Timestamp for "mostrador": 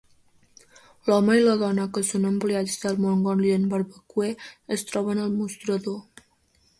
5.43-6.01